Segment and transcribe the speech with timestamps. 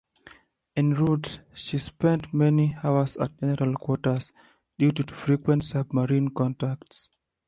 [0.75, 4.33] En route, she spent many hours at general quarters
[4.79, 7.11] due to frequent submarine contacts.